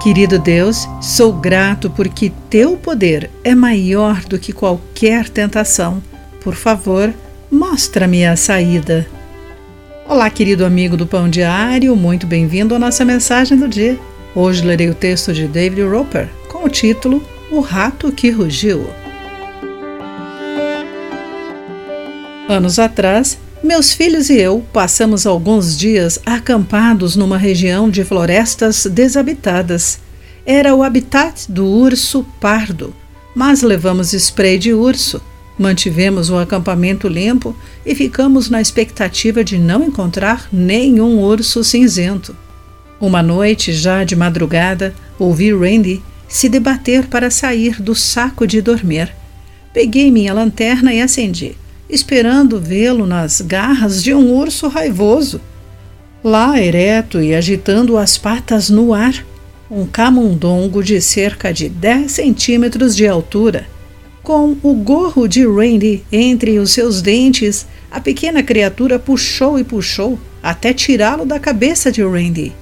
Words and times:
Querido 0.00 0.38
Deus, 0.38 0.88
sou 1.02 1.30
grato 1.30 1.90
porque 1.90 2.32
teu 2.48 2.74
poder 2.74 3.30
é 3.44 3.54
maior 3.54 4.24
do 4.24 4.38
que 4.38 4.50
qualquer 4.50 5.28
tentação. 5.28 6.02
Por 6.42 6.54
favor, 6.54 7.12
mostra-me 7.52 8.24
a 8.24 8.34
saída. 8.34 9.06
Olá, 10.08 10.30
querido 10.30 10.64
amigo 10.64 10.96
do 10.96 11.06
Pão 11.06 11.28
Diário, 11.28 11.94
muito 11.94 12.26
bem-vindo 12.26 12.74
à 12.74 12.78
nossa 12.78 13.04
mensagem 13.04 13.58
do 13.58 13.68
dia. 13.68 13.98
Hoje 14.34 14.64
lerei 14.64 14.88
o 14.88 14.94
texto 14.94 15.34
de 15.34 15.46
David 15.46 15.82
Roper 15.82 16.30
com 16.48 16.64
o 16.64 16.70
título 16.70 17.22
O 17.50 17.60
Rato 17.60 18.10
que 18.10 18.30
Rugiu. 18.30 18.88
Anos 22.48 22.78
atrás, 22.78 23.38
meus 23.62 23.92
filhos 23.92 24.30
e 24.30 24.38
eu 24.38 24.64
passamos 24.72 25.26
alguns 25.26 25.76
dias 25.76 26.18
acampados 26.24 27.14
numa 27.14 27.36
região 27.36 27.90
de 27.90 28.02
florestas 28.04 28.86
desabitadas. 28.86 30.00
Era 30.46 30.74
o 30.74 30.82
habitat 30.82 31.50
do 31.50 31.66
urso 31.66 32.24
pardo, 32.40 32.94
mas 33.34 33.62
levamos 33.62 34.14
spray 34.14 34.58
de 34.58 34.72
urso. 34.72 35.20
Mantivemos 35.58 36.30
o 36.30 36.38
acampamento 36.38 37.06
limpo 37.06 37.54
e 37.84 37.94
ficamos 37.94 38.48
na 38.48 38.62
expectativa 38.62 39.44
de 39.44 39.58
não 39.58 39.84
encontrar 39.84 40.48
nenhum 40.50 41.20
urso 41.20 41.62
cinzento. 41.62 42.34
Uma 42.98 43.22
noite, 43.22 43.72
já 43.72 44.04
de 44.04 44.16
madrugada, 44.16 44.94
ouvi 45.18 45.52
Randy 45.52 46.02
se 46.26 46.48
debater 46.48 47.08
para 47.08 47.30
sair 47.30 47.80
do 47.80 47.94
saco 47.94 48.46
de 48.46 48.62
dormir. 48.62 49.14
Peguei 49.74 50.10
minha 50.10 50.32
lanterna 50.32 50.94
e 50.94 51.02
acendi 51.02 51.56
esperando 51.90 52.60
vê-lo 52.60 53.06
nas 53.06 53.40
garras 53.40 54.02
de 54.02 54.14
um 54.14 54.32
urso 54.32 54.68
raivoso. 54.68 55.40
Lá, 56.22 56.60
ereto 56.60 57.20
e 57.20 57.34
agitando 57.34 57.96
as 57.96 58.16
patas 58.16 58.70
no 58.70 58.94
ar, 58.94 59.24
um 59.70 59.86
camundongo 59.86 60.82
de 60.82 61.00
cerca 61.00 61.52
de 61.52 61.68
10 61.68 62.10
centímetros 62.10 62.94
de 62.94 63.06
altura. 63.06 63.66
Com 64.22 64.56
o 64.62 64.74
gorro 64.74 65.26
de 65.26 65.46
Randy 65.46 66.04
entre 66.12 66.58
os 66.58 66.72
seus 66.72 67.00
dentes, 67.00 67.66
a 67.90 68.00
pequena 68.00 68.42
criatura 68.42 68.98
puxou 68.98 69.58
e 69.58 69.64
puxou 69.64 70.18
até 70.42 70.72
tirá-lo 70.72 71.24
da 71.24 71.38
cabeça 71.38 71.90
de 71.90 72.02
Randy. 72.02 72.52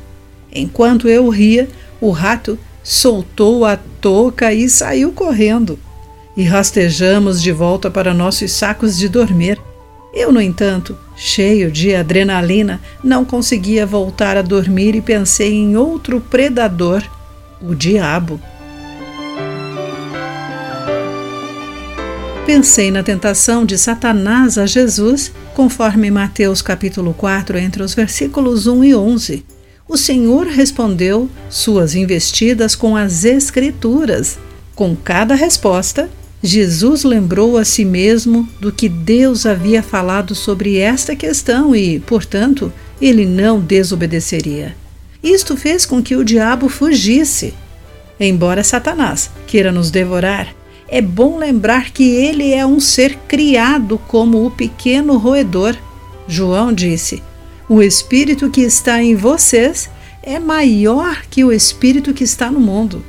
Enquanto 0.52 1.08
eu 1.08 1.28
ria, 1.28 1.68
o 2.00 2.10
rato 2.10 2.58
soltou 2.82 3.64
a 3.64 3.76
touca 4.00 4.54
e 4.54 4.68
saiu 4.68 5.12
correndo 5.12 5.78
e 6.38 6.44
rastejamos 6.44 7.42
de 7.42 7.50
volta 7.50 7.90
para 7.90 8.14
nossos 8.14 8.52
sacos 8.52 8.96
de 8.96 9.08
dormir. 9.08 9.60
Eu, 10.14 10.30
no 10.30 10.40
entanto, 10.40 10.96
cheio 11.16 11.68
de 11.68 11.96
adrenalina, 11.96 12.80
não 13.02 13.24
conseguia 13.24 13.84
voltar 13.84 14.36
a 14.36 14.42
dormir 14.42 14.94
e 14.94 15.00
pensei 15.00 15.52
em 15.52 15.76
outro 15.76 16.20
predador, 16.20 17.02
o 17.60 17.74
diabo. 17.74 18.40
Pensei 22.46 22.92
na 22.92 23.02
tentação 23.02 23.64
de 23.64 23.76
Satanás 23.76 24.56
a 24.58 24.64
Jesus, 24.64 25.32
conforme 25.56 26.08
Mateus 26.08 26.62
capítulo 26.62 27.12
4, 27.14 27.58
entre 27.58 27.82
os 27.82 27.94
versículos 27.94 28.68
1 28.68 28.84
e 28.84 28.94
11. 28.94 29.44
O 29.88 29.96
Senhor 29.96 30.46
respondeu 30.46 31.28
suas 31.50 31.96
investidas 31.96 32.76
com 32.76 32.96
as 32.96 33.24
Escrituras. 33.24 34.38
Com 34.76 34.94
cada 34.94 35.34
resposta, 35.34 36.08
Jesus 36.42 37.02
lembrou 37.02 37.58
a 37.58 37.64
si 37.64 37.84
mesmo 37.84 38.48
do 38.60 38.70
que 38.70 38.88
Deus 38.88 39.44
havia 39.44 39.82
falado 39.82 40.34
sobre 40.34 40.78
esta 40.78 41.16
questão 41.16 41.74
e, 41.74 41.98
portanto, 41.98 42.72
ele 43.00 43.26
não 43.26 43.60
desobedeceria. 43.60 44.76
Isto 45.22 45.56
fez 45.56 45.84
com 45.84 46.00
que 46.00 46.14
o 46.14 46.24
diabo 46.24 46.68
fugisse. 46.68 47.54
Embora 48.20 48.62
Satanás 48.62 49.30
queira 49.46 49.72
nos 49.72 49.90
devorar, 49.90 50.54
é 50.88 51.02
bom 51.02 51.38
lembrar 51.38 51.90
que 51.90 52.04
ele 52.04 52.52
é 52.52 52.64
um 52.64 52.78
ser 52.78 53.16
criado 53.28 53.98
como 54.06 54.46
o 54.46 54.50
pequeno 54.50 55.16
roedor. 55.16 55.76
João 56.28 56.72
disse: 56.72 57.22
O 57.68 57.82
espírito 57.82 58.48
que 58.48 58.60
está 58.60 59.02
em 59.02 59.16
vocês 59.16 59.90
é 60.22 60.38
maior 60.38 61.22
que 61.28 61.44
o 61.44 61.52
espírito 61.52 62.14
que 62.14 62.24
está 62.24 62.50
no 62.50 62.60
mundo. 62.60 63.04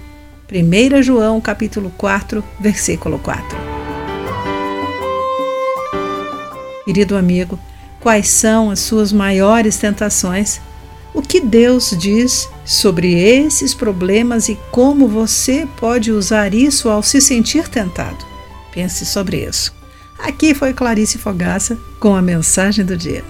1 0.51 1.03
João 1.03 1.39
capítulo 1.39 1.93
4, 1.95 2.43
versículo 2.59 3.19
4. 3.19 3.45
Querido 6.85 7.15
amigo, 7.15 7.59
quais 7.99 8.29
são 8.29 8.71
as 8.71 8.79
suas 8.79 9.13
maiores 9.13 9.77
tentações? 9.77 10.59
O 11.13 11.21
que 11.21 11.39
Deus 11.39 11.95
diz 11.95 12.49
sobre 12.65 13.13
esses 13.13 13.75
problemas 13.75 14.49
e 14.49 14.57
como 14.71 15.07
você 15.07 15.67
pode 15.77 16.11
usar 16.11 16.55
isso 16.55 16.89
ao 16.89 17.03
se 17.03 17.21
sentir 17.21 17.67
tentado? 17.67 18.25
Pense 18.71 19.05
sobre 19.05 19.45
isso. 19.45 19.71
Aqui 20.17 20.55
foi 20.55 20.73
Clarice 20.73 21.19
Fogaça 21.19 21.77
com 21.99 22.15
a 22.15 22.21
mensagem 22.23 22.83
do 22.83 22.97
dia. 22.97 23.23